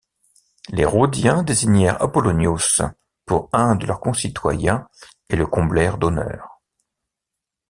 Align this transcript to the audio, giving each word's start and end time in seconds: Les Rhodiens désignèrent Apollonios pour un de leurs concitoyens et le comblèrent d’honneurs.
Les 0.69 0.83
Rhodiens 0.83 1.43
désignèrent 1.43 2.01
Apollonios 2.01 2.57
pour 3.23 3.49
un 3.53 3.75
de 3.75 3.85
leurs 3.85 3.99
concitoyens 3.99 4.89
et 5.29 5.35
le 5.35 5.45
comblèrent 5.45 5.99
d’honneurs. 5.99 6.59